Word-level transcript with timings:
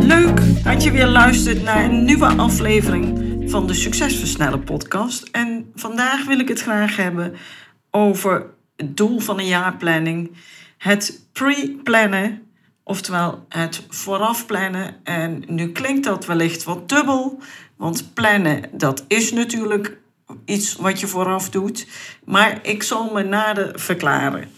Leuk 0.00 0.64
dat 0.64 0.82
je 0.82 0.90
weer 0.92 1.06
luistert 1.06 1.62
naar 1.62 1.84
een 1.84 2.04
nieuwe 2.04 2.26
aflevering 2.26 3.20
van 3.50 3.66
de 3.66 3.74
Succesversneller 3.74 4.58
podcast. 4.58 5.28
En 5.32 5.70
vandaag 5.74 6.24
wil 6.24 6.38
ik 6.38 6.48
het 6.48 6.60
graag 6.60 6.96
hebben 6.96 7.34
over 7.90 8.46
het 8.76 8.96
doel 8.96 9.18
van 9.18 9.38
een 9.38 9.46
jaarplanning, 9.46 10.30
het 10.78 11.26
pre-plannen 11.32 12.44
Oftewel 12.86 13.44
het 13.48 13.86
vooraf 13.88 14.46
plannen. 14.46 14.96
En 15.04 15.44
nu 15.46 15.72
klinkt 15.72 16.04
dat 16.04 16.26
wellicht 16.26 16.64
wat 16.64 16.88
dubbel, 16.88 17.38
want 17.76 18.14
plannen 18.14 18.62
dat 18.72 19.04
is 19.08 19.32
natuurlijk 19.32 19.98
iets 20.44 20.76
wat 20.76 21.00
je 21.00 21.06
vooraf 21.06 21.50
doet. 21.50 21.86
Maar 22.24 22.58
ik 22.62 22.82
zal 22.82 23.12
me 23.12 23.22
nader 23.22 23.80
verklaren. 23.80 24.48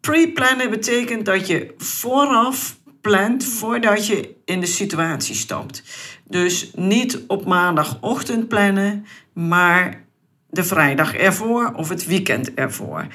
Pre-plannen 0.00 0.70
betekent 0.70 1.26
dat 1.26 1.46
je 1.46 1.74
vooraf 1.78 2.76
plant 3.06 3.44
voordat 3.44 4.06
je 4.06 4.34
in 4.44 4.60
de 4.60 4.66
situatie 4.66 5.34
stapt. 5.34 5.82
Dus 6.24 6.70
niet 6.74 7.20
op 7.26 7.44
maandagochtend 7.44 8.48
plannen, 8.48 9.06
maar 9.32 10.04
de 10.50 10.64
vrijdag 10.64 11.14
ervoor 11.14 11.72
of 11.76 11.88
het 11.88 12.06
weekend 12.06 12.54
ervoor. 12.54 13.06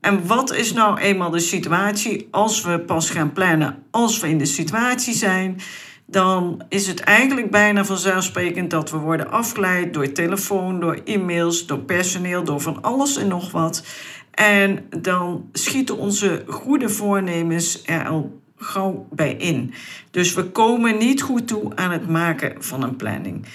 En 0.00 0.26
wat 0.26 0.54
is 0.54 0.72
nou 0.72 0.98
eenmaal 0.98 1.30
de 1.30 1.38
situatie 1.38 2.28
als 2.30 2.62
we 2.62 2.80
pas 2.80 3.10
gaan 3.10 3.32
plannen 3.32 3.82
als 3.90 4.20
we 4.20 4.28
in 4.28 4.38
de 4.38 4.46
situatie 4.46 5.14
zijn? 5.14 5.60
Dan 6.06 6.62
is 6.68 6.86
het 6.86 7.00
eigenlijk 7.00 7.50
bijna 7.50 7.84
vanzelfsprekend 7.84 8.70
dat 8.70 8.90
we 8.90 8.96
worden 8.96 9.30
afgeleid 9.30 9.94
door 9.94 10.12
telefoon, 10.12 10.80
door 10.80 11.00
e-mails, 11.04 11.66
door 11.66 11.78
personeel, 11.78 12.44
door 12.44 12.60
van 12.60 12.82
alles 12.82 13.16
en 13.16 13.28
nog 13.28 13.50
wat. 13.50 13.84
En 14.30 14.86
dan 15.00 15.48
schieten 15.52 15.96
onze 15.96 16.44
goede 16.46 16.88
voornemens 16.88 17.82
er 17.84 18.08
al 18.08 18.41
gauw 18.62 19.06
bij 19.10 19.32
in. 19.32 19.74
Dus 20.10 20.34
we 20.34 20.44
komen 20.44 20.98
niet 20.98 21.22
goed 21.22 21.48
toe 21.48 21.72
aan 21.74 21.90
het 21.90 22.08
maken 22.08 22.54
van 22.58 22.82
een 22.82 22.96
planning. 22.96 23.46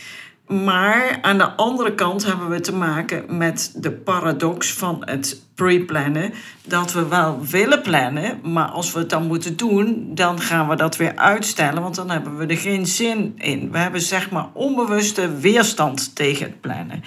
Maar 0.47 1.19
aan 1.21 1.37
de 1.37 1.51
andere 1.51 1.95
kant 1.95 2.25
hebben 2.25 2.49
we 2.49 2.59
te 2.59 2.73
maken 2.73 3.37
met 3.37 3.71
de 3.75 3.91
paradox 3.91 4.73
van 4.73 5.01
het 5.05 5.41
pre-plannen. 5.55 6.33
Dat 6.65 6.93
we 6.93 7.07
wel 7.07 7.45
willen 7.45 7.81
plannen, 7.81 8.39
maar 8.43 8.67
als 8.67 8.91
we 8.91 8.99
het 8.99 9.09
dan 9.09 9.27
moeten 9.27 9.57
doen, 9.57 10.11
dan 10.13 10.41
gaan 10.41 10.67
we 10.67 10.75
dat 10.75 10.97
weer 10.97 11.15
uitstellen, 11.15 11.81
want 11.81 11.95
dan 11.95 12.09
hebben 12.09 12.37
we 12.37 12.45
er 12.45 12.57
geen 12.57 12.85
zin 12.85 13.33
in. 13.37 13.71
We 13.71 13.77
hebben 13.77 14.01
zeg 14.01 14.31
maar 14.31 14.47
onbewuste 14.53 15.37
weerstand 15.37 16.15
tegen 16.15 16.45
het 16.45 16.61
plannen. 16.61 17.03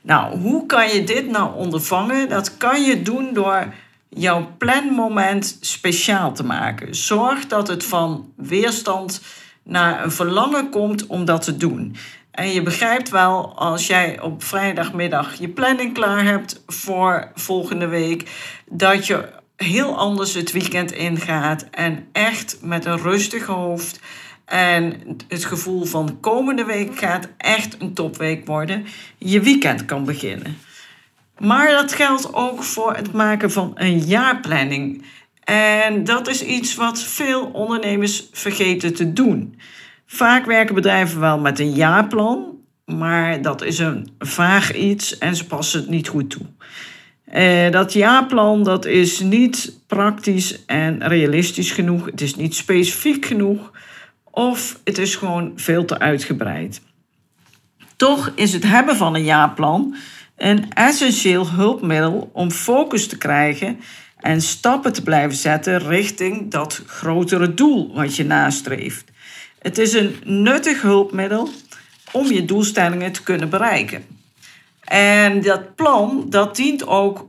Nou, 0.00 0.38
hoe 0.38 0.66
kan 0.66 0.88
je 0.88 1.04
dit 1.04 1.30
nou 1.30 1.54
ondervangen? 1.54 2.28
Dat 2.28 2.56
kan 2.56 2.82
je 2.82 3.02
doen 3.02 3.32
door 3.32 3.72
jouw 4.08 4.54
planmoment 4.58 5.58
speciaal 5.60 6.32
te 6.32 6.44
maken. 6.44 6.94
Zorg 6.94 7.46
dat 7.46 7.68
het 7.68 7.84
van 7.84 8.32
weerstand 8.36 9.20
naar 9.62 10.04
een 10.04 10.12
verlangen 10.12 10.70
komt 10.70 11.06
om 11.06 11.24
dat 11.24 11.42
te 11.42 11.56
doen. 11.56 11.96
En 12.30 12.52
je 12.52 12.62
begrijpt 12.62 13.08
wel, 13.08 13.56
als 13.56 13.86
jij 13.86 14.20
op 14.20 14.42
vrijdagmiddag 14.42 15.34
je 15.34 15.48
planning 15.48 15.94
klaar 15.94 16.24
hebt 16.24 16.62
voor 16.66 17.30
volgende 17.34 17.86
week, 17.86 18.30
dat 18.66 19.06
je 19.06 19.28
heel 19.56 19.96
anders 19.96 20.34
het 20.34 20.52
weekend 20.52 20.92
ingaat 20.92 21.66
en 21.70 22.06
echt 22.12 22.58
met 22.62 22.84
een 22.84 22.98
rustig 22.98 23.46
hoofd. 23.46 24.00
En 24.44 24.94
het 25.28 25.44
gevoel 25.44 25.84
van 25.84 26.06
de 26.06 26.14
komende 26.14 26.64
week 26.64 26.98
gaat 26.98 27.28
echt 27.36 27.76
een 27.80 27.94
topweek 27.94 28.46
worden. 28.46 28.86
Je 29.18 29.40
weekend 29.40 29.84
kan 29.84 30.04
beginnen. 30.04 30.56
Maar 31.38 31.70
dat 31.70 31.92
geldt 31.92 32.34
ook 32.34 32.62
voor 32.62 32.94
het 32.94 33.12
maken 33.12 33.50
van 33.50 33.72
een 33.74 33.98
jaarplanning. 33.98 35.04
En 35.44 36.04
dat 36.04 36.28
is 36.28 36.42
iets 36.42 36.74
wat 36.74 37.02
veel 37.02 37.44
ondernemers 37.52 38.28
vergeten 38.32 38.94
te 38.94 39.12
doen. 39.12 39.58
Vaak 40.06 40.46
werken 40.46 40.74
bedrijven 40.74 41.20
wel 41.20 41.38
met 41.38 41.58
een 41.58 41.72
jaarplan, 41.72 42.56
maar 42.84 43.42
dat 43.42 43.62
is 43.62 43.78
een 43.78 44.10
vaag 44.18 44.74
iets 44.74 45.18
en 45.18 45.36
ze 45.36 45.46
passen 45.46 45.80
het 45.80 45.88
niet 45.88 46.08
goed 46.08 46.30
toe. 46.30 46.46
Eh, 47.24 47.70
dat 47.70 47.92
jaarplan 47.92 48.62
dat 48.64 48.84
is 48.84 49.20
niet 49.20 49.80
praktisch 49.86 50.64
en 50.66 51.08
realistisch 51.08 51.70
genoeg. 51.70 52.04
Het 52.04 52.20
is 52.20 52.34
niet 52.34 52.54
specifiek 52.54 53.26
genoeg. 53.26 53.72
Of 54.24 54.80
het 54.84 54.98
is 54.98 55.16
gewoon 55.16 55.52
veel 55.56 55.84
te 55.84 55.98
uitgebreid. 55.98 56.80
Toch 57.96 58.32
is 58.34 58.52
het 58.52 58.64
hebben 58.64 58.96
van 58.96 59.14
een 59.14 59.24
jaarplan 59.24 59.96
een 60.38 60.72
essentieel 60.72 61.50
hulpmiddel 61.50 62.30
om 62.32 62.50
focus 62.50 63.08
te 63.08 63.18
krijgen 63.18 63.80
en 64.16 64.42
stappen 64.42 64.92
te 64.92 65.02
blijven 65.02 65.36
zetten 65.36 65.78
richting 65.78 66.50
dat 66.50 66.82
grotere 66.86 67.54
doel 67.54 67.94
wat 67.94 68.16
je 68.16 68.24
nastreeft. 68.24 69.10
Het 69.58 69.78
is 69.78 69.92
een 69.92 70.16
nuttig 70.24 70.82
hulpmiddel 70.82 71.48
om 72.12 72.26
je 72.32 72.44
doelstellingen 72.44 73.12
te 73.12 73.22
kunnen 73.22 73.50
bereiken. 73.50 74.04
En 74.84 75.42
dat 75.42 75.74
plan 75.74 76.26
dat 76.28 76.56
dient 76.56 76.86
ook 76.86 77.28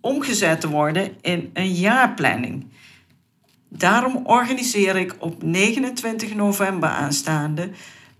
omgezet 0.00 0.60
te 0.60 0.68
worden 0.68 1.16
in 1.20 1.50
een 1.52 1.72
jaarplanning. 1.72 2.66
Daarom 3.68 4.26
organiseer 4.26 4.96
ik 4.96 5.14
op 5.18 5.42
29 5.42 6.34
november 6.34 6.88
aanstaande 6.88 7.70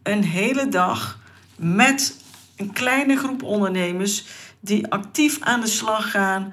een 0.03 0.25
hele 0.25 0.69
dag 0.69 1.19
met 1.57 2.17
een 2.59 2.73
kleine 2.73 3.17
groep 3.17 3.43
ondernemers 3.43 4.25
die 4.61 4.87
actief 4.87 5.39
aan 5.41 5.61
de 5.61 5.67
slag 5.67 6.11
gaan 6.11 6.53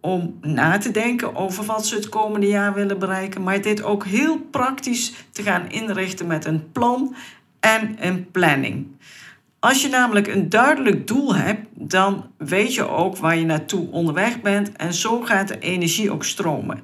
om 0.00 0.38
na 0.40 0.78
te 0.78 0.90
denken 0.90 1.36
over 1.36 1.64
wat 1.64 1.86
ze 1.86 1.94
het 1.94 2.08
komende 2.08 2.46
jaar 2.46 2.74
willen 2.74 2.98
bereiken, 2.98 3.42
maar 3.42 3.60
dit 3.60 3.82
ook 3.82 4.04
heel 4.04 4.38
praktisch 4.38 5.12
te 5.32 5.42
gaan 5.42 5.70
inrichten 5.70 6.26
met 6.26 6.44
een 6.44 6.72
plan 6.72 7.14
en 7.60 7.96
een 8.00 8.30
planning. 8.30 8.86
Als 9.58 9.82
je 9.82 9.88
namelijk 9.88 10.26
een 10.26 10.48
duidelijk 10.48 11.06
doel 11.06 11.34
hebt, 11.34 11.66
dan 11.72 12.30
weet 12.38 12.74
je 12.74 12.88
ook 12.88 13.16
waar 13.16 13.36
je 13.36 13.44
naartoe 13.44 13.90
onderweg 13.90 14.40
bent 14.40 14.72
en 14.72 14.94
zo 14.94 15.20
gaat 15.20 15.48
de 15.48 15.58
energie 15.58 16.10
ook 16.10 16.24
stromen. 16.24 16.80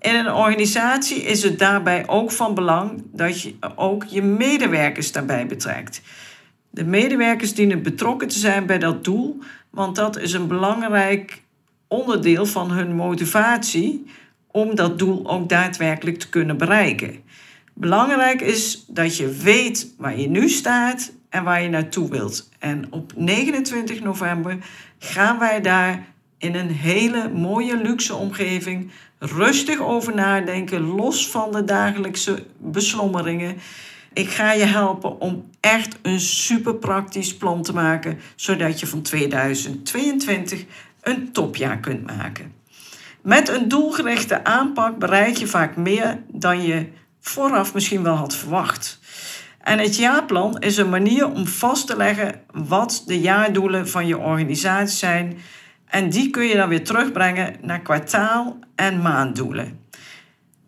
In 0.00 0.14
een 0.14 0.32
organisatie 0.32 1.22
is 1.22 1.42
het 1.42 1.58
daarbij 1.58 2.08
ook 2.08 2.32
van 2.32 2.54
belang 2.54 3.02
dat 3.12 3.42
je 3.42 3.54
ook 3.76 4.04
je 4.04 4.22
medewerkers 4.22 5.12
daarbij 5.12 5.46
betrekt. 5.46 6.02
De 6.74 6.84
medewerkers 6.84 7.54
dienen 7.54 7.82
betrokken 7.82 8.28
te 8.28 8.38
zijn 8.38 8.66
bij 8.66 8.78
dat 8.78 9.04
doel, 9.04 9.38
want 9.70 9.96
dat 9.96 10.18
is 10.18 10.32
een 10.32 10.48
belangrijk 10.48 11.42
onderdeel 11.88 12.46
van 12.46 12.70
hun 12.70 12.94
motivatie 12.94 14.06
om 14.50 14.74
dat 14.74 14.98
doel 14.98 15.30
ook 15.30 15.48
daadwerkelijk 15.48 16.18
te 16.18 16.28
kunnen 16.28 16.56
bereiken. 16.56 17.22
Belangrijk 17.74 18.40
is 18.40 18.84
dat 18.88 19.16
je 19.16 19.28
weet 19.28 19.94
waar 19.98 20.18
je 20.18 20.28
nu 20.28 20.48
staat 20.48 21.12
en 21.28 21.44
waar 21.44 21.62
je 21.62 21.68
naartoe 21.68 22.10
wilt. 22.10 22.48
En 22.58 22.86
op 22.90 23.12
29 23.16 24.00
november 24.00 24.56
gaan 24.98 25.38
wij 25.38 25.60
daar 25.60 26.06
in 26.38 26.54
een 26.54 26.70
hele 26.70 27.28
mooie 27.28 27.76
luxe 27.76 28.14
omgeving 28.14 28.90
rustig 29.18 29.80
over 29.80 30.14
nadenken, 30.14 30.80
los 30.80 31.30
van 31.30 31.52
de 31.52 31.64
dagelijkse 31.64 32.44
beslommeringen. 32.58 33.56
Ik 34.14 34.30
ga 34.30 34.52
je 34.52 34.64
helpen 34.64 35.20
om 35.20 35.50
echt 35.60 35.98
een 36.02 36.20
super 36.20 36.74
praktisch 36.74 37.36
plan 37.36 37.62
te 37.62 37.72
maken, 37.72 38.18
zodat 38.36 38.80
je 38.80 38.86
van 38.86 39.02
2022 39.02 40.64
een 41.02 41.32
topjaar 41.32 41.78
kunt 41.78 42.06
maken. 42.06 42.52
Met 43.22 43.48
een 43.48 43.68
doelgerichte 43.68 44.44
aanpak 44.44 44.98
bereik 44.98 45.36
je 45.36 45.46
vaak 45.46 45.76
meer 45.76 46.18
dan 46.28 46.62
je 46.62 46.86
vooraf 47.20 47.74
misschien 47.74 48.02
wel 48.02 48.14
had 48.14 48.36
verwacht. 48.36 49.00
En 49.60 49.78
het 49.78 49.96
jaarplan 49.96 50.58
is 50.58 50.76
een 50.76 50.90
manier 50.90 51.30
om 51.30 51.46
vast 51.46 51.86
te 51.86 51.96
leggen 51.96 52.40
wat 52.52 53.02
de 53.06 53.20
jaardoelen 53.20 53.88
van 53.88 54.06
je 54.06 54.18
organisatie 54.18 54.96
zijn. 54.96 55.38
En 55.86 56.10
die 56.10 56.30
kun 56.30 56.44
je 56.44 56.56
dan 56.56 56.68
weer 56.68 56.84
terugbrengen 56.84 57.56
naar 57.62 57.80
kwartaal- 57.80 58.58
en 58.74 59.02
maanddoelen. 59.02 59.83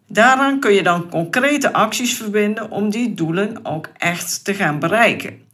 Daaraan 0.09 0.61
kun 0.61 0.73
je 0.73 0.83
dan 0.83 1.11
concrete 1.11 1.73
acties 1.73 2.17
verbinden 2.17 2.71
om 2.71 2.91
die 2.91 3.15
doelen 3.15 3.65
ook 3.65 3.89
echt 3.97 4.45
te 4.45 4.55
gaan 4.55 4.79
bereiken. 4.79 5.45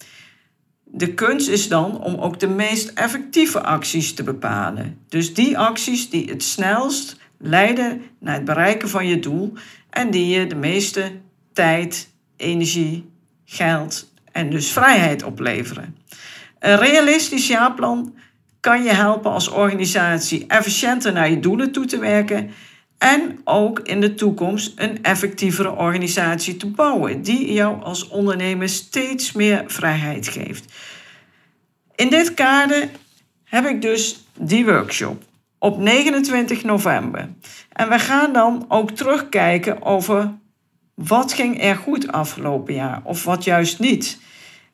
De 0.85 1.15
kunst 1.15 1.49
is 1.49 1.69
dan 1.69 2.01
om 2.01 2.15
ook 2.15 2.41
de 2.41 2.49
meest 2.49 2.89
effectieve 2.89 3.63
acties 3.63 4.15
te 4.15 4.23
bepalen. 4.23 4.99
Dus 5.09 5.35
die 5.35 5.59
acties 5.59 6.11
die 6.11 6.31
het 6.31 6.43
snelst 6.43 7.17
leiden 7.39 8.03
naar 8.19 8.35
het 8.35 8.45
bereiken 8.45 8.89
van 8.89 9.07
je 9.07 9.19
doel 9.19 9.53
en 9.91 10.11
die 10.11 10.27
je 10.27 10.47
de 10.47 10.55
meeste 10.55 11.13
tijd 11.53 12.11
energie, 12.37 13.11
geld 13.45 14.13
en 14.33 14.51
dus 14.51 14.73
vrijheid 14.73 15.23
opleveren. 15.23 15.97
Een 16.59 16.77
realistisch 16.77 17.47
jaarplan 17.47 18.15
kan 18.61 18.83
je 18.83 18.93
helpen 18.93 19.31
als 19.31 19.49
organisatie 19.49 20.47
efficiënter 20.47 21.13
naar 21.13 21.31
je 21.31 21.41
doelen 21.41 21.73
toe 21.73 21.85
te 21.85 21.99
werken 21.99 22.51
en 23.03 23.41
ook 23.45 23.81
in 23.81 24.01
de 24.01 24.15
toekomst 24.15 24.73
een 24.77 25.03
effectievere 25.03 25.71
organisatie 25.71 26.57
te 26.57 26.67
bouwen 26.67 27.23
die 27.23 27.53
jou 27.53 27.83
als 27.83 28.09
ondernemer 28.09 28.69
steeds 28.69 29.33
meer 29.33 29.65
vrijheid 29.67 30.29
geeft. 30.29 30.73
In 31.95 32.11
dit 32.11 32.35
kader 32.35 32.89
heb 33.45 33.67
ik 33.67 33.83
dus 33.83 34.25
die 34.39 34.65
workshop 34.65 35.23
op 35.59 35.79
29 35.79 36.65
november. 36.65 37.29
En 37.73 37.89
we 37.89 37.99
gaan 37.99 38.33
dan 38.33 38.65
ook 38.69 38.91
terugkijken 38.91 39.83
over 39.83 40.33
wat 40.95 41.33
ging 41.33 41.63
er 41.63 41.77
goed 41.77 42.13
afgelopen 42.13 42.75
jaar 42.75 43.01
of 43.05 43.25
wat 43.25 43.45
juist 43.45 43.79
niet. 43.79 44.21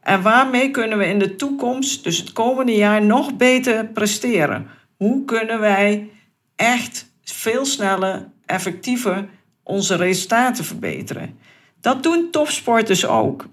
En 0.00 0.22
waarmee 0.22 0.70
kunnen 0.70 0.98
we 0.98 1.06
in 1.06 1.18
de 1.18 1.36
toekomst, 1.36 2.04
dus 2.04 2.18
het 2.18 2.32
komende 2.32 2.74
jaar, 2.74 3.02
nog 3.02 3.36
beter 3.36 3.86
presteren? 3.86 4.68
Hoe 4.96 5.24
kunnen 5.24 5.60
wij 5.60 6.10
echt 6.56 7.07
veel 7.32 7.64
sneller, 7.64 8.28
effectiever 8.46 9.28
onze 9.62 9.94
resultaten 9.94 10.64
verbeteren? 10.64 11.38
Dat 11.80 12.02
doen 12.02 12.30
topsporters 12.30 13.06
ook. 13.06 13.46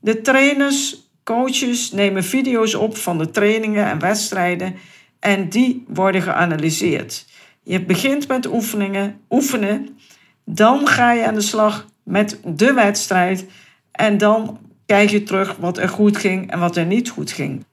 De 0.00 0.20
trainers, 0.20 1.10
coaches 1.24 1.92
nemen 1.92 2.24
video's 2.24 2.74
op 2.74 2.96
van 2.96 3.18
de 3.18 3.30
trainingen 3.30 3.86
en 3.86 3.98
wedstrijden 3.98 4.74
en 5.20 5.48
die 5.48 5.84
worden 5.88 6.22
geanalyseerd. 6.22 7.26
Je 7.62 7.84
begint 7.84 8.28
met 8.28 8.46
oefeningen, 8.46 9.20
oefenen, 9.30 9.98
dan 10.44 10.86
ga 10.86 11.12
je 11.12 11.26
aan 11.26 11.34
de 11.34 11.40
slag 11.40 11.86
met 12.02 12.40
de 12.44 12.72
wedstrijd 12.72 13.46
en 13.92 14.18
dan 14.18 14.58
kijk 14.86 15.10
je 15.10 15.22
terug 15.22 15.56
wat 15.56 15.78
er 15.78 15.88
goed 15.88 16.16
ging 16.16 16.50
en 16.50 16.58
wat 16.58 16.76
er 16.76 16.86
niet 16.86 17.08
goed 17.08 17.32
ging. 17.32 17.64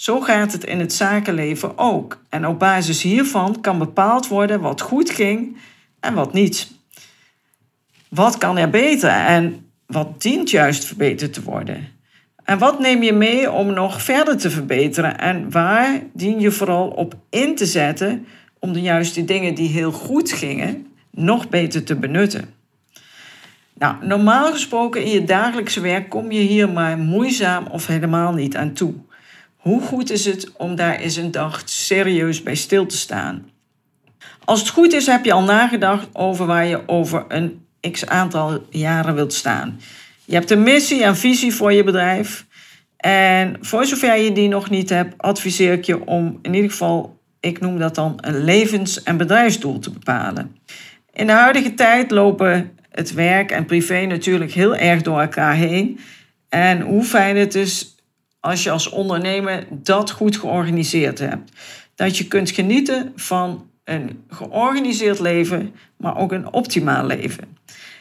Zo 0.00 0.20
gaat 0.20 0.52
het 0.52 0.64
in 0.64 0.80
het 0.80 0.92
zakenleven 0.92 1.78
ook. 1.78 2.22
En 2.28 2.46
op 2.46 2.58
basis 2.58 3.02
hiervan 3.02 3.60
kan 3.60 3.78
bepaald 3.78 4.28
worden 4.28 4.60
wat 4.60 4.80
goed 4.80 5.10
ging 5.10 5.56
en 6.00 6.14
wat 6.14 6.32
niet. 6.32 6.70
Wat 8.08 8.38
kan 8.38 8.58
er 8.58 8.70
beter 8.70 9.10
en 9.10 9.70
wat 9.86 10.22
dient 10.22 10.50
juist 10.50 10.84
verbeterd 10.84 11.32
te 11.32 11.42
worden? 11.42 11.88
En 12.44 12.58
wat 12.58 12.78
neem 12.78 13.02
je 13.02 13.12
mee 13.12 13.50
om 13.50 13.72
nog 13.72 14.02
verder 14.02 14.36
te 14.36 14.50
verbeteren? 14.50 15.18
En 15.18 15.50
waar 15.50 16.00
dien 16.12 16.40
je 16.40 16.50
vooral 16.50 16.88
op 16.88 17.14
in 17.30 17.56
te 17.56 17.66
zetten 17.66 18.26
om 18.58 18.72
de 18.72 18.80
juiste 18.80 19.24
dingen 19.24 19.54
die 19.54 19.68
heel 19.68 19.92
goed 19.92 20.32
gingen 20.32 20.86
nog 21.10 21.48
beter 21.48 21.84
te 21.84 21.96
benutten? 21.96 22.54
Nou, 23.74 24.06
normaal 24.06 24.52
gesproken 24.52 25.04
in 25.04 25.10
je 25.10 25.24
dagelijkse 25.24 25.80
werk 25.80 26.08
kom 26.08 26.32
je 26.32 26.40
hier 26.40 26.68
maar 26.68 26.98
moeizaam 26.98 27.66
of 27.66 27.86
helemaal 27.86 28.32
niet 28.32 28.56
aan 28.56 28.72
toe. 28.72 28.94
Hoe 29.60 29.80
goed 29.80 30.10
is 30.10 30.24
het 30.24 30.52
om 30.56 30.74
daar 30.74 30.96
eens 30.96 31.16
een 31.16 31.30
dag 31.30 31.62
serieus 31.64 32.42
bij 32.42 32.54
stil 32.54 32.86
te 32.86 32.96
staan? 32.96 33.50
Als 34.44 34.60
het 34.60 34.68
goed 34.68 34.92
is, 34.92 35.06
heb 35.06 35.24
je 35.24 35.32
al 35.32 35.42
nagedacht 35.42 36.08
over 36.12 36.46
waar 36.46 36.66
je 36.66 36.88
over 36.88 37.24
een 37.28 37.66
x 37.90 38.06
aantal 38.06 38.66
jaren 38.70 39.14
wilt 39.14 39.32
staan. 39.32 39.80
Je 40.24 40.34
hebt 40.34 40.50
een 40.50 40.62
missie 40.62 41.04
en 41.04 41.16
visie 41.16 41.54
voor 41.54 41.72
je 41.72 41.84
bedrijf. 41.84 42.46
En 42.96 43.56
voor 43.60 43.84
zover 43.84 44.16
je 44.16 44.32
die 44.32 44.48
nog 44.48 44.70
niet 44.70 44.88
hebt, 44.88 45.22
adviseer 45.22 45.72
ik 45.72 45.84
je 45.84 46.06
om 46.06 46.38
in 46.42 46.54
ieder 46.54 46.70
geval, 46.70 47.18
ik 47.40 47.60
noem 47.60 47.78
dat 47.78 47.94
dan, 47.94 48.18
een 48.20 48.44
levens- 48.44 49.02
en 49.02 49.16
bedrijfsdoel 49.16 49.78
te 49.78 49.90
bepalen. 49.90 50.56
In 51.12 51.26
de 51.26 51.32
huidige 51.32 51.74
tijd 51.74 52.10
lopen 52.10 52.70
het 52.90 53.14
werk 53.14 53.50
en 53.50 53.64
privé 53.64 54.06
natuurlijk 54.06 54.52
heel 54.52 54.76
erg 54.76 55.02
door 55.02 55.20
elkaar 55.20 55.54
heen. 55.54 56.00
En 56.48 56.80
hoe 56.80 57.04
fijn 57.04 57.36
het 57.36 57.54
is 57.54 57.94
als 58.40 58.62
je 58.62 58.70
als 58.70 58.88
ondernemer 58.88 59.66
dat 59.70 60.10
goed 60.10 60.36
georganiseerd 60.36 61.18
hebt. 61.18 61.52
Dat 61.94 62.16
je 62.16 62.28
kunt 62.28 62.50
genieten 62.50 63.12
van 63.16 63.70
een 63.84 64.24
georganiseerd 64.28 65.18
leven, 65.18 65.74
maar 65.96 66.16
ook 66.16 66.32
een 66.32 66.52
optimaal 66.52 67.06
leven. 67.06 67.56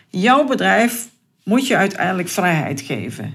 Jouw 0.09 0.44
bedrijf 0.44 1.07
moet 1.44 1.68
je 1.68 1.75
uiteindelijk 1.75 2.30
vrijheid 2.30 2.81
geven. 2.81 3.33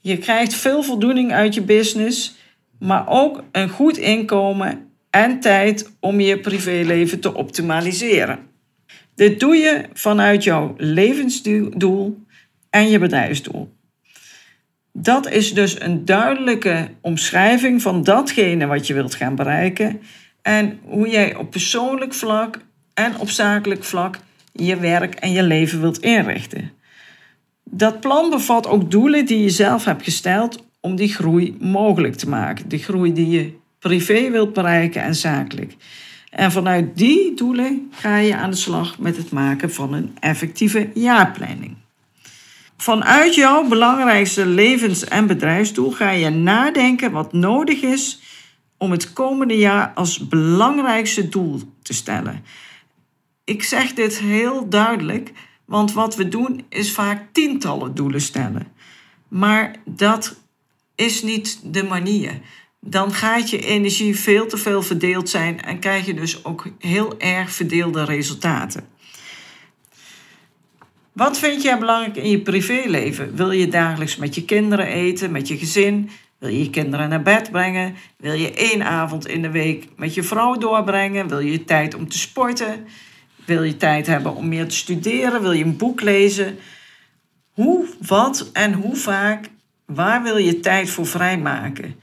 Je 0.00 0.18
krijgt 0.18 0.54
veel 0.54 0.82
voldoening 0.82 1.32
uit 1.32 1.54
je 1.54 1.62
business, 1.62 2.36
maar 2.78 3.08
ook 3.08 3.42
een 3.52 3.68
goed 3.68 3.96
inkomen 3.96 4.90
en 5.10 5.40
tijd 5.40 5.90
om 6.00 6.20
je 6.20 6.40
privéleven 6.40 7.20
te 7.20 7.34
optimaliseren. 7.34 8.38
Dit 9.14 9.40
doe 9.40 9.56
je 9.56 9.84
vanuit 9.92 10.44
jouw 10.44 10.74
levensdoel 10.76 12.22
en 12.70 12.90
je 12.90 12.98
bedrijfsdoel. 12.98 13.76
Dat 15.00 15.30
is 15.30 15.54
dus 15.54 15.80
een 15.80 16.04
duidelijke 16.04 16.88
omschrijving 17.00 17.82
van 17.82 18.02
datgene 18.02 18.66
wat 18.66 18.86
je 18.86 18.94
wilt 18.94 19.14
gaan 19.14 19.34
bereiken 19.34 20.00
en 20.42 20.78
hoe 20.84 21.08
jij 21.08 21.34
op 21.34 21.50
persoonlijk 21.50 22.14
vlak 22.14 22.58
en 22.94 23.18
op 23.18 23.30
zakelijk 23.30 23.84
vlak 23.84 24.18
je 24.52 24.76
werk 24.76 25.14
en 25.14 25.32
je 25.32 25.42
leven 25.42 25.80
wilt 25.80 25.98
inrichten. 25.98 26.70
Dat 27.64 28.00
plan 28.00 28.30
bevat 28.30 28.66
ook 28.66 28.90
doelen 28.90 29.26
die 29.26 29.42
je 29.42 29.50
zelf 29.50 29.84
hebt 29.84 30.02
gesteld 30.02 30.66
om 30.80 30.96
die 30.96 31.14
groei 31.14 31.56
mogelijk 31.60 32.14
te 32.14 32.28
maken. 32.28 32.68
De 32.68 32.78
groei 32.78 33.12
die 33.12 33.28
je 33.28 33.52
privé 33.78 34.30
wilt 34.30 34.52
bereiken 34.52 35.02
en 35.02 35.14
zakelijk. 35.14 35.76
En 36.30 36.52
vanuit 36.52 36.96
die 36.96 37.34
doelen 37.34 37.88
ga 37.90 38.16
je 38.16 38.36
aan 38.36 38.50
de 38.50 38.56
slag 38.56 38.98
met 38.98 39.16
het 39.16 39.30
maken 39.30 39.72
van 39.72 39.92
een 39.92 40.16
effectieve 40.20 40.90
jaarplanning. 40.94 41.77
Vanuit 42.80 43.34
jouw 43.34 43.68
belangrijkste 43.68 44.46
levens- 44.46 45.04
en 45.04 45.26
bedrijfsdoel 45.26 45.90
ga 45.90 46.10
je 46.10 46.30
nadenken 46.30 47.12
wat 47.12 47.32
nodig 47.32 47.82
is 47.82 48.20
om 48.76 48.90
het 48.90 49.12
komende 49.12 49.56
jaar 49.56 49.92
als 49.94 50.28
belangrijkste 50.28 51.28
doel 51.28 51.60
te 51.82 51.92
stellen. 51.94 52.44
Ik 53.44 53.62
zeg 53.62 53.92
dit 53.92 54.18
heel 54.18 54.68
duidelijk, 54.68 55.32
want 55.64 55.92
wat 55.92 56.16
we 56.16 56.28
doen 56.28 56.64
is 56.68 56.92
vaak 56.92 57.22
tientallen 57.32 57.94
doelen 57.94 58.20
stellen. 58.20 58.72
Maar 59.28 59.74
dat 59.84 60.36
is 60.94 61.22
niet 61.22 61.60
de 61.64 61.82
manier. 61.82 62.40
Dan 62.80 63.12
gaat 63.12 63.50
je 63.50 63.66
energie 63.66 64.18
veel 64.18 64.46
te 64.46 64.56
veel 64.56 64.82
verdeeld 64.82 65.28
zijn 65.28 65.62
en 65.62 65.78
krijg 65.78 66.06
je 66.06 66.14
dus 66.14 66.44
ook 66.44 66.66
heel 66.78 67.18
erg 67.18 67.52
verdeelde 67.52 68.04
resultaten. 68.04 68.88
Wat 71.18 71.38
vind 71.38 71.62
jij 71.62 71.78
belangrijk 71.78 72.16
in 72.16 72.30
je 72.30 72.40
privéleven? 72.40 73.36
Wil 73.36 73.50
je 73.50 73.68
dagelijks 73.68 74.16
met 74.16 74.34
je 74.34 74.44
kinderen 74.44 74.86
eten, 74.86 75.30
met 75.30 75.48
je 75.48 75.58
gezin? 75.58 76.10
Wil 76.38 76.50
je 76.50 76.58
je 76.58 76.70
kinderen 76.70 77.08
naar 77.08 77.22
bed 77.22 77.50
brengen? 77.50 77.94
Wil 78.16 78.32
je 78.32 78.52
één 78.52 78.82
avond 78.82 79.26
in 79.26 79.42
de 79.42 79.50
week 79.50 79.88
met 79.96 80.14
je 80.14 80.22
vrouw 80.22 80.54
doorbrengen? 80.54 81.28
Wil 81.28 81.38
je 81.38 81.64
tijd 81.64 81.94
om 81.94 82.08
te 82.08 82.18
sporten? 82.18 82.86
Wil 83.44 83.62
je 83.62 83.76
tijd 83.76 84.06
hebben 84.06 84.34
om 84.34 84.48
meer 84.48 84.68
te 84.68 84.76
studeren? 84.76 85.42
Wil 85.42 85.52
je 85.52 85.64
een 85.64 85.76
boek 85.76 86.00
lezen? 86.00 86.58
Hoe, 87.52 87.86
wat 88.06 88.50
en 88.52 88.72
hoe 88.72 88.96
vaak, 88.96 89.48
waar 89.86 90.22
wil 90.22 90.36
je 90.36 90.60
tijd 90.60 90.90
voor 90.90 91.06
vrijmaken? 91.06 92.00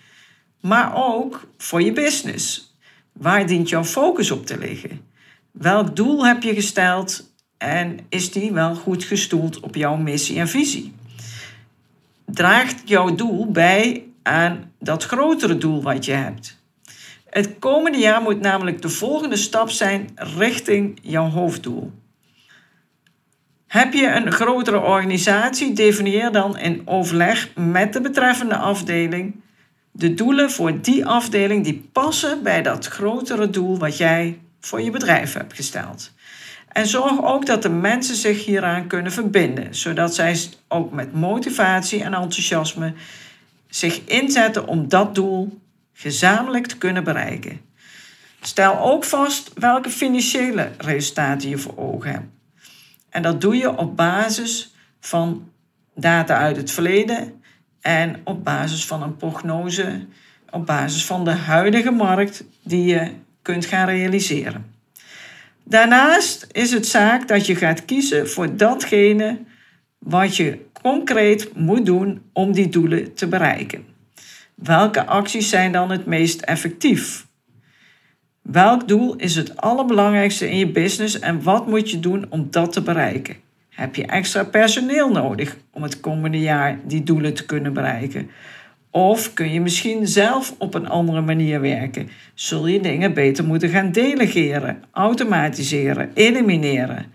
Maar 0.61 0.95
ook 0.95 1.47
voor 1.57 1.81
je 1.81 1.91
business. 1.91 2.75
Waar 3.11 3.47
dient 3.47 3.69
jouw 3.69 3.83
focus 3.83 4.31
op 4.31 4.45
te 4.45 4.57
liggen? 4.57 5.01
Welk 5.51 5.95
doel 5.95 6.25
heb 6.25 6.43
je 6.43 6.53
gesteld 6.53 7.33
en 7.57 7.99
is 8.09 8.31
die 8.31 8.51
wel 8.51 8.75
goed 8.75 9.03
gestoeld 9.03 9.59
op 9.59 9.75
jouw 9.75 9.95
missie 9.95 10.39
en 10.39 10.47
visie? 10.47 10.93
Draagt 12.25 12.81
jouw 12.85 13.15
doel 13.15 13.51
bij 13.51 14.03
aan 14.23 14.71
dat 14.79 15.03
grotere 15.03 15.57
doel 15.57 15.81
wat 15.81 16.05
je 16.05 16.11
hebt? 16.11 16.63
Het 17.29 17.59
komende 17.59 17.97
jaar 17.97 18.21
moet 18.21 18.39
namelijk 18.39 18.81
de 18.81 18.89
volgende 18.89 19.35
stap 19.35 19.69
zijn 19.69 20.09
richting 20.15 20.99
jouw 21.01 21.29
hoofddoel. 21.29 21.91
Heb 23.67 23.93
je 23.93 24.07
een 24.07 24.31
grotere 24.31 24.79
organisatie, 24.79 25.73
definieer 25.73 26.31
dan 26.31 26.57
in 26.57 26.81
overleg 26.85 27.49
met 27.55 27.93
de 27.93 28.01
betreffende 28.01 28.57
afdeling 28.57 29.43
de 29.97 30.13
doelen 30.13 30.51
voor 30.51 30.81
die 30.81 31.05
afdeling 31.05 31.63
die 31.63 31.89
passen 31.91 32.43
bij 32.43 32.61
dat 32.61 32.85
grotere 32.85 33.49
doel 33.49 33.77
wat 33.77 33.97
jij 33.97 34.39
voor 34.59 34.81
je 34.81 34.91
bedrijf 34.91 35.33
hebt 35.33 35.53
gesteld. 35.53 36.13
En 36.75 36.87
zorg 36.87 37.23
ook 37.23 37.45
dat 37.45 37.61
de 37.61 37.69
mensen 37.69 38.15
zich 38.15 38.45
hieraan 38.45 38.87
kunnen 38.87 39.11
verbinden, 39.11 39.75
zodat 39.75 40.15
zij 40.15 40.39
ook 40.67 40.91
met 40.91 41.13
motivatie 41.13 42.03
en 42.03 42.13
enthousiasme 42.13 42.93
zich 43.67 44.05
inzetten 44.05 44.67
om 44.67 44.87
dat 44.87 45.15
doel 45.15 45.59
gezamenlijk 45.93 46.67
te 46.67 46.77
kunnen 46.77 47.03
bereiken. 47.03 47.61
Stel 48.41 48.79
ook 48.79 49.03
vast 49.03 49.51
welke 49.53 49.89
financiële 49.89 50.71
resultaten 50.77 51.49
je 51.49 51.57
voor 51.57 51.77
ogen 51.77 52.11
hebt. 52.11 52.27
En 53.09 53.21
dat 53.21 53.41
doe 53.41 53.55
je 53.55 53.77
op 53.77 53.95
basis 53.95 54.75
van 54.99 55.51
data 55.93 56.37
uit 56.37 56.55
het 56.55 56.71
verleden 56.71 57.41
en 57.81 58.21
op 58.23 58.43
basis 58.43 58.85
van 58.85 59.03
een 59.03 59.17
prognose, 59.17 60.05
op 60.49 60.65
basis 60.65 61.05
van 61.05 61.25
de 61.25 61.31
huidige 61.31 61.91
markt 61.91 62.43
die 62.63 62.85
je 62.85 63.11
kunt 63.41 63.65
gaan 63.65 63.87
realiseren. 63.87 64.74
Daarnaast 65.67 66.47
is 66.51 66.71
het 66.71 66.87
zaak 66.87 67.27
dat 67.27 67.45
je 67.45 67.55
gaat 67.55 67.85
kiezen 67.85 68.29
voor 68.29 68.55
datgene 68.55 69.37
wat 69.97 70.35
je 70.35 70.65
concreet 70.81 71.55
moet 71.55 71.85
doen 71.85 72.21
om 72.33 72.51
die 72.51 72.69
doelen 72.69 73.13
te 73.13 73.27
bereiken. 73.27 73.85
Welke 74.55 75.05
acties 75.05 75.49
zijn 75.49 75.71
dan 75.71 75.91
het 75.91 76.05
meest 76.05 76.41
effectief? 76.41 77.27
Welk 78.41 78.87
doel 78.87 79.15
is 79.15 79.35
het 79.35 79.57
allerbelangrijkste 79.57 80.49
in 80.49 80.57
je 80.57 80.67
business 80.67 81.19
en 81.19 81.43
wat 81.43 81.67
moet 81.67 81.91
je 81.91 81.99
doen 81.99 82.25
om 82.29 82.47
dat 82.51 82.73
te 82.73 82.81
bereiken? 82.81 83.35
Heb 83.69 83.95
je 83.95 84.05
extra 84.05 84.43
personeel 84.43 85.11
nodig 85.11 85.57
om 85.71 85.83
het 85.83 85.99
komende 85.99 86.39
jaar 86.39 86.79
die 86.83 87.03
doelen 87.03 87.33
te 87.33 87.45
kunnen 87.45 87.73
bereiken? 87.73 88.29
Of 88.95 89.33
kun 89.33 89.51
je 89.51 89.61
misschien 89.61 90.07
zelf 90.07 90.55
op 90.57 90.73
een 90.73 90.87
andere 90.87 91.21
manier 91.21 91.61
werken? 91.61 92.09
Zul 92.33 92.67
je 92.67 92.79
dingen 92.79 93.13
beter 93.13 93.45
moeten 93.45 93.69
gaan 93.69 93.91
delegeren, 93.91 94.83
automatiseren, 94.91 96.11
elimineren? 96.13 97.05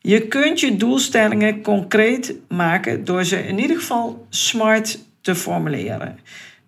Je 0.00 0.28
kunt 0.28 0.60
je 0.60 0.76
doelstellingen 0.76 1.62
concreet 1.62 2.34
maken 2.48 3.04
door 3.04 3.24
ze 3.24 3.46
in 3.46 3.58
ieder 3.58 3.76
geval 3.76 4.26
smart 4.28 4.98
te 5.20 5.34
formuleren. 5.34 6.18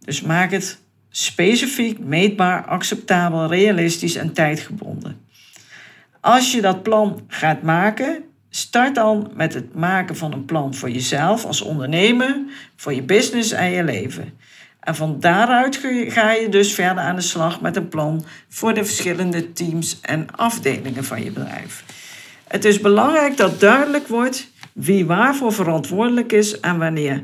Dus 0.04 0.20
maak 0.20 0.50
het 0.50 0.78
specifiek, 1.10 1.98
meetbaar, 1.98 2.64
acceptabel, 2.64 3.46
realistisch 3.46 4.16
en 4.16 4.32
tijdgebonden. 4.32 5.20
Als 6.20 6.52
je 6.52 6.60
dat 6.60 6.82
plan 6.82 7.20
gaat 7.28 7.62
maken, 7.62 8.21
start 8.54 8.94
dan 8.94 9.30
met 9.34 9.54
het 9.54 9.74
maken 9.74 10.16
van 10.16 10.32
een 10.32 10.44
plan 10.44 10.74
voor 10.74 10.90
jezelf 10.90 11.44
als 11.44 11.60
ondernemer, 11.60 12.36
voor 12.76 12.94
je 12.94 13.02
business 13.02 13.52
en 13.52 13.70
je 13.70 13.84
leven. 13.84 14.38
En 14.80 14.94
van 14.94 15.20
daaruit 15.20 15.80
ga 16.08 16.32
je 16.32 16.48
dus 16.48 16.74
verder 16.74 17.02
aan 17.02 17.16
de 17.16 17.22
slag 17.22 17.60
met 17.60 17.76
een 17.76 17.88
plan 17.88 18.24
voor 18.48 18.74
de 18.74 18.84
verschillende 18.84 19.52
teams 19.52 20.00
en 20.00 20.26
afdelingen 20.36 21.04
van 21.04 21.24
je 21.24 21.30
bedrijf. 21.30 21.84
Het 22.48 22.64
is 22.64 22.80
belangrijk 22.80 23.36
dat 23.36 23.60
duidelijk 23.60 24.08
wordt 24.08 24.50
wie 24.72 25.06
waarvoor 25.06 25.52
verantwoordelijk 25.52 26.32
is 26.32 26.60
en 26.60 26.78
wanneer 26.78 27.22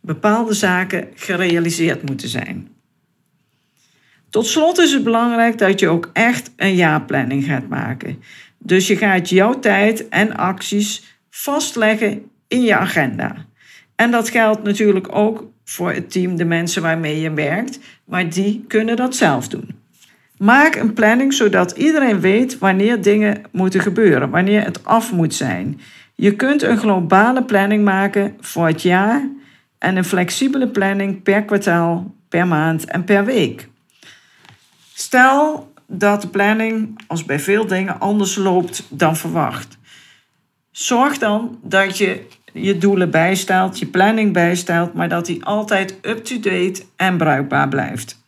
bepaalde 0.00 0.54
zaken 0.54 1.08
gerealiseerd 1.14 2.02
moeten 2.02 2.28
zijn. 2.28 2.68
Tot 4.30 4.46
slot 4.46 4.78
is 4.78 4.92
het 4.92 5.04
belangrijk 5.04 5.58
dat 5.58 5.80
je 5.80 5.88
ook 5.88 6.10
echt 6.12 6.50
een 6.56 6.74
jaarplanning 6.74 7.44
gaat 7.44 7.68
maken. 7.68 8.22
Dus 8.66 8.86
je 8.86 8.96
gaat 8.96 9.28
jouw 9.28 9.58
tijd 9.58 10.08
en 10.08 10.36
acties 10.36 11.18
vastleggen 11.30 12.22
in 12.48 12.62
je 12.62 12.76
agenda. 12.76 13.36
En 13.96 14.10
dat 14.10 14.28
geldt 14.28 14.62
natuurlijk 14.62 15.16
ook 15.16 15.50
voor 15.64 15.92
het 15.92 16.10
team, 16.10 16.36
de 16.36 16.44
mensen 16.44 16.82
waarmee 16.82 17.20
je 17.20 17.32
werkt, 17.32 17.78
maar 18.04 18.28
die 18.28 18.64
kunnen 18.68 18.96
dat 18.96 19.16
zelf 19.16 19.48
doen. 19.48 19.82
Maak 20.38 20.74
een 20.74 20.92
planning 20.92 21.34
zodat 21.34 21.70
iedereen 21.70 22.20
weet 22.20 22.58
wanneer 22.58 23.02
dingen 23.02 23.42
moeten 23.50 23.80
gebeuren, 23.80 24.30
wanneer 24.30 24.64
het 24.64 24.84
af 24.84 25.12
moet 25.12 25.34
zijn. 25.34 25.80
Je 26.14 26.36
kunt 26.36 26.62
een 26.62 26.78
globale 26.78 27.44
planning 27.44 27.84
maken 27.84 28.36
voor 28.40 28.66
het 28.66 28.82
jaar 28.82 29.28
en 29.78 29.96
een 29.96 30.04
flexibele 30.04 30.68
planning 30.68 31.22
per 31.22 31.42
kwartaal, 31.42 32.14
per 32.28 32.46
maand 32.46 32.84
en 32.84 33.04
per 33.04 33.24
week. 33.24 33.68
Stel 34.94 35.72
dat 35.86 36.22
de 36.22 36.28
planning, 36.28 37.00
als 37.06 37.24
bij 37.24 37.40
veel 37.40 37.66
dingen, 37.66 38.00
anders 38.00 38.36
loopt 38.36 38.86
dan 38.88 39.16
verwacht. 39.16 39.78
Zorg 40.70 41.18
dan 41.18 41.58
dat 41.62 41.98
je 41.98 42.26
je 42.52 42.78
doelen 42.78 43.10
bijstelt, 43.10 43.78
je 43.78 43.86
planning 43.86 44.32
bijstelt, 44.32 44.94
maar 44.94 45.08
dat 45.08 45.26
die 45.26 45.44
altijd 45.44 45.98
up-to-date 46.02 46.82
en 46.96 47.16
bruikbaar 47.16 47.68
blijft. 47.68 48.22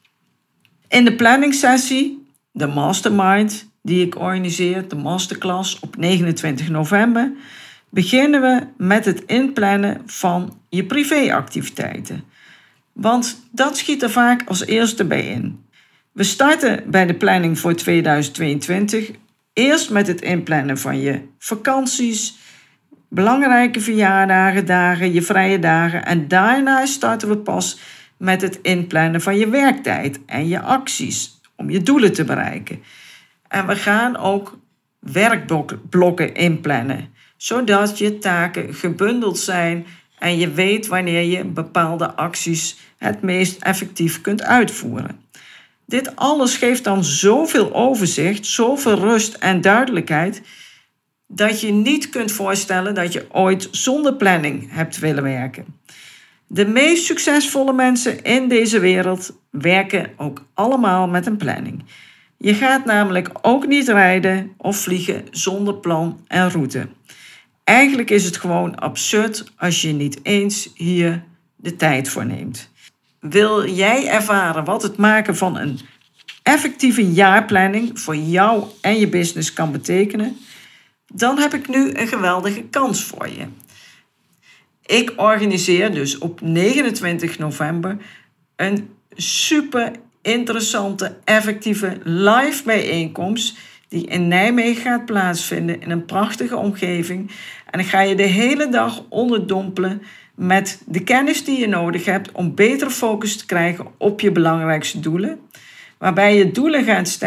In 0.88 1.04
de 1.04 1.14
planningssessie, 1.14 2.26
de 2.50 2.66
mastermind 2.66 3.68
die 3.82 4.06
ik 4.06 4.18
organiseer, 4.18 4.88
de 4.88 4.96
masterclass 4.96 5.78
op 5.80 5.96
29 5.96 6.68
november, 6.68 7.32
beginnen 7.88 8.40
we 8.40 8.66
met 8.76 9.04
het 9.04 9.22
inplannen 9.24 10.02
van 10.06 10.58
je 10.68 10.84
privéactiviteiten. 10.84 12.24
Want 12.92 13.46
dat 13.50 13.76
schiet 13.76 14.02
er 14.02 14.10
vaak 14.10 14.42
als 14.48 14.66
eerste 14.66 15.04
bij 15.04 15.26
in. 15.26 15.64
We 16.16 16.22
starten 16.22 16.90
bij 16.90 17.06
de 17.06 17.14
planning 17.14 17.58
voor 17.58 17.74
2022 17.74 19.10
eerst 19.52 19.90
met 19.90 20.06
het 20.06 20.20
inplannen 20.20 20.78
van 20.78 21.00
je 21.00 21.20
vakanties, 21.38 22.38
belangrijke 23.08 23.80
verjaardagen, 23.80 24.66
dagen, 24.66 25.12
je 25.12 25.22
vrije 25.22 25.58
dagen 25.58 26.04
en 26.04 26.28
daarna 26.28 26.86
starten 26.86 27.28
we 27.28 27.36
pas 27.36 27.78
met 28.16 28.42
het 28.42 28.58
inplannen 28.62 29.20
van 29.20 29.38
je 29.38 29.48
werktijd 29.48 30.20
en 30.26 30.48
je 30.48 30.60
acties 30.60 31.40
om 31.56 31.70
je 31.70 31.82
doelen 31.82 32.12
te 32.12 32.24
bereiken. 32.24 32.82
En 33.48 33.66
we 33.66 33.76
gaan 33.76 34.16
ook 34.16 34.58
werkblokken 34.98 36.34
inplannen, 36.34 37.08
zodat 37.36 37.98
je 37.98 38.18
taken 38.18 38.74
gebundeld 38.74 39.38
zijn 39.38 39.86
en 40.18 40.38
je 40.38 40.50
weet 40.50 40.86
wanneer 40.86 41.22
je 41.22 41.44
bepaalde 41.44 42.14
acties 42.14 42.76
het 42.98 43.22
meest 43.22 43.62
effectief 43.62 44.20
kunt 44.20 44.42
uitvoeren. 44.42 45.24
Dit 45.86 46.16
alles 46.16 46.56
geeft 46.56 46.84
dan 46.84 47.04
zoveel 47.04 47.74
overzicht, 47.74 48.46
zoveel 48.46 48.98
rust 48.98 49.34
en 49.34 49.60
duidelijkheid, 49.60 50.42
dat 51.26 51.60
je 51.60 51.72
niet 51.72 52.08
kunt 52.08 52.32
voorstellen 52.32 52.94
dat 52.94 53.12
je 53.12 53.26
ooit 53.32 53.68
zonder 53.70 54.14
planning 54.14 54.72
hebt 54.72 54.98
willen 54.98 55.22
werken. 55.22 55.64
De 56.46 56.66
meest 56.66 57.04
succesvolle 57.04 57.72
mensen 57.72 58.22
in 58.22 58.48
deze 58.48 58.78
wereld 58.78 59.38
werken 59.50 60.10
ook 60.16 60.44
allemaal 60.54 61.08
met 61.08 61.26
een 61.26 61.36
planning. 61.36 61.84
Je 62.38 62.54
gaat 62.54 62.84
namelijk 62.84 63.30
ook 63.42 63.66
niet 63.66 63.88
rijden 63.88 64.52
of 64.56 64.76
vliegen 64.76 65.24
zonder 65.30 65.74
plan 65.74 66.20
en 66.26 66.50
route. 66.50 66.88
Eigenlijk 67.64 68.10
is 68.10 68.24
het 68.24 68.36
gewoon 68.36 68.74
absurd 68.74 69.52
als 69.56 69.82
je 69.82 69.92
niet 69.92 70.20
eens 70.22 70.70
hier 70.74 71.22
de 71.56 71.76
tijd 71.76 72.08
voor 72.08 72.26
neemt. 72.26 72.70
Wil 73.30 73.68
jij 73.68 74.08
ervaren 74.08 74.64
wat 74.64 74.82
het 74.82 74.96
maken 74.96 75.36
van 75.36 75.56
een 75.56 75.78
effectieve 76.42 77.12
jaarplanning 77.12 78.00
voor 78.00 78.16
jou 78.16 78.64
en 78.80 78.98
je 78.98 79.08
business 79.08 79.52
kan 79.52 79.72
betekenen? 79.72 80.36
Dan 81.06 81.38
heb 81.38 81.54
ik 81.54 81.68
nu 81.68 81.94
een 81.94 82.08
geweldige 82.08 82.62
kans 82.62 83.04
voor 83.04 83.28
je. 83.28 83.46
Ik 84.86 85.12
organiseer 85.16 85.94
dus 85.94 86.18
op 86.18 86.40
29 86.40 87.38
november 87.38 87.96
een 88.56 88.88
super 89.10 89.92
interessante, 90.22 91.16
effectieve 91.24 91.98
live 92.02 92.62
bijeenkomst 92.64 93.58
die 93.88 94.06
in 94.06 94.28
Nijmegen 94.28 94.82
gaat 94.82 95.04
plaatsvinden 95.04 95.80
in 95.80 95.90
een 95.90 96.04
prachtige 96.04 96.56
omgeving. 96.56 97.30
En 97.70 97.80
ik 97.80 97.86
ga 97.86 98.00
je 98.00 98.14
de 98.14 98.22
hele 98.22 98.68
dag 98.68 99.02
onderdompelen 99.08 100.02
met 100.36 100.82
de 100.86 101.02
kennis 101.02 101.44
die 101.44 101.58
je 101.58 101.68
nodig 101.68 102.04
hebt 102.04 102.32
om 102.32 102.54
beter 102.54 102.90
focus 102.90 103.36
te 103.36 103.46
krijgen 103.46 103.86
op 103.98 104.20
je 104.20 104.32
belangrijkste 104.32 105.00
doelen. 105.00 105.38
Waarbij 105.98 106.36
je 106.36 106.50
doelen 106.50 106.84
gaat 106.84 107.18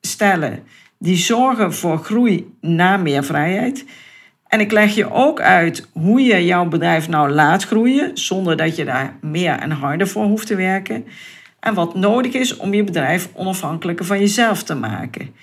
stellen 0.00 0.62
die 0.98 1.16
zorgen 1.16 1.74
voor 1.74 1.98
groei 1.98 2.54
naar 2.60 3.00
meer 3.00 3.24
vrijheid. 3.24 3.84
En 4.46 4.60
ik 4.60 4.72
leg 4.72 4.94
je 4.94 5.12
ook 5.12 5.40
uit 5.40 5.88
hoe 5.92 6.20
je 6.20 6.44
jouw 6.44 6.66
bedrijf 6.68 7.08
nou 7.08 7.30
laat 7.30 7.64
groeien 7.64 8.18
zonder 8.18 8.56
dat 8.56 8.76
je 8.76 8.84
daar 8.84 9.16
meer 9.20 9.52
en 9.52 9.70
harder 9.70 10.08
voor 10.08 10.24
hoeft 10.24 10.46
te 10.46 10.56
werken. 10.56 11.06
En 11.60 11.74
wat 11.74 11.94
nodig 11.94 12.32
is 12.32 12.56
om 12.56 12.74
je 12.74 12.84
bedrijf 12.84 13.28
onafhankelijker 13.32 14.04
van 14.04 14.18
jezelf 14.18 14.62
te 14.62 14.74
maken. 14.74 15.34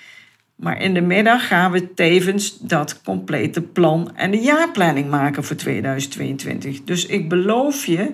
Maar 0.56 0.82
in 0.82 0.94
de 0.94 1.00
middag 1.00 1.46
gaan 1.46 1.70
we 1.70 1.94
tevens 1.94 2.58
dat 2.58 3.02
complete 3.02 3.62
plan 3.62 4.16
en 4.16 4.30
de 4.30 4.40
jaarplanning 4.40 5.10
maken 5.10 5.44
voor 5.44 5.56
2022. 5.56 6.84
Dus 6.84 7.06
ik 7.06 7.28
beloof 7.28 7.86
je 7.86 8.12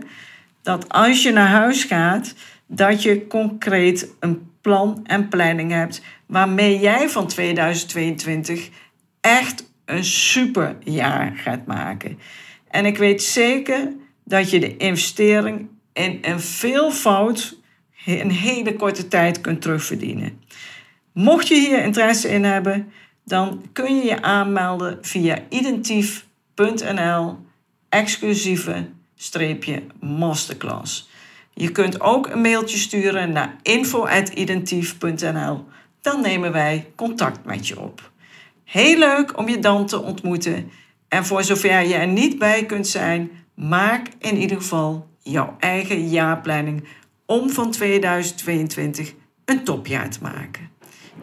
dat 0.63 0.89
als 0.89 1.23
je 1.23 1.33
naar 1.33 1.49
huis 1.49 1.85
gaat, 1.85 2.35
dat 2.67 3.03
je 3.03 3.27
concreet 3.27 4.09
een 4.21 4.51
plan 4.61 5.01
en 5.05 5.29
planning 5.29 5.71
hebt 5.71 6.03
waarmee 6.27 6.79
jij 6.79 7.09
van 7.09 7.27
2022 7.27 8.69
echt 9.21 9.71
een 9.85 10.05
super 10.05 10.77
jaar 10.85 11.33
gaat 11.37 11.67
maken. 11.67 12.19
En 12.69 12.87
ik 12.87 12.99
weet 12.99 13.23
zeker 13.23 13.89
dat 14.25 14.51
je 14.51 14.61
de 14.61 14.77
investering 14.77 15.69
in 15.93 16.19
een 16.23 16.41
veelvoud 16.41 17.61
in 18.05 18.21
een 18.21 18.31
hele 18.31 18.77
korte 18.77 19.09
tijd 19.09 19.41
kunt 19.41 19.63
terugverdienen. 19.63 20.41
Mocht 21.13 21.49
je 21.49 21.55
hier 21.55 21.85
interesse 21.85 22.29
in 22.29 22.45
hebben, 22.45 22.93
dan 23.25 23.63
kun 23.73 23.97
je 23.97 24.05
je 24.05 24.23
aanmelden 24.23 24.99
via 25.01 25.39
identief.nl 25.49 27.39
exclusieve 27.89 28.89
streepje 29.15 29.83
masterclass. 30.01 31.11
Je 31.55 31.73
kunt 31.73 32.01
ook 32.01 32.29
een 32.29 32.41
mailtje 32.41 32.79
sturen 32.79 33.33
naar 33.33 33.57
info.identief.nl. 33.63 35.65
Dan 36.01 36.21
nemen 36.21 36.53
wij 36.53 36.91
contact 36.97 37.45
met 37.45 37.69
je 37.69 37.81
op. 37.81 38.11
Heel 38.65 38.99
leuk 38.99 39.39
om 39.39 39.49
je 39.49 39.59
dan 39.59 39.87
te 39.87 40.03
ontmoeten. 40.03 40.71
En 41.09 41.25
voor 41.25 41.45
zover 41.45 41.81
je 41.81 41.95
er 41.95 42.07
niet 42.07 42.39
bij 42.39 42.67
kunt 42.67 42.87
zijn, 42.87 43.31
maak 43.55 44.07
in 44.19 44.37
ieder 44.37 44.57
geval 44.57 45.09
jouw 45.23 45.57
eigen 45.59 46.09
jaarplanning 46.09 46.85
om 47.27 47.51
van 47.51 47.71
2022 47.71 49.15
een 49.45 49.65
topjaar 49.65 50.11
te 50.11 50.19
maken. 50.23 50.72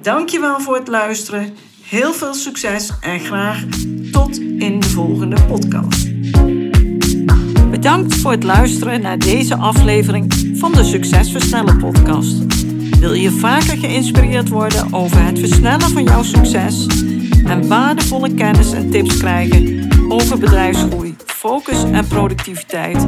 Dankjewel 0.01 0.59
voor 0.59 0.75
het 0.75 0.87
luisteren. 0.87 1.55
Heel 1.81 2.13
veel 2.13 2.33
succes 2.33 2.91
en 3.01 3.19
graag 3.19 3.63
tot 4.11 4.39
in 4.39 4.79
de 4.79 4.89
volgende 4.89 5.41
podcast. 5.47 6.07
Bedankt 7.71 8.15
voor 8.15 8.31
het 8.31 8.43
luisteren 8.43 9.01
naar 9.01 9.17
deze 9.17 9.55
aflevering 9.55 10.33
van 10.53 10.71
de 10.71 10.83
Succesversnellen 10.83 11.77
podcast. 11.77 12.37
Wil 12.99 13.13
je 13.13 13.31
vaker 13.31 13.77
geïnspireerd 13.77 14.49
worden 14.49 14.93
over 14.93 15.23
het 15.25 15.39
versnellen 15.39 15.89
van 15.89 16.03
jouw 16.03 16.23
succes 16.23 16.87
en 17.45 17.67
waardevolle 17.67 18.33
kennis 18.33 18.71
en 18.71 18.89
tips 18.89 19.17
krijgen 19.17 19.87
over 20.09 20.37
bedrijfsgroei, 20.37 21.15
focus 21.25 21.83
en 21.83 22.07
productiviteit, 22.07 23.07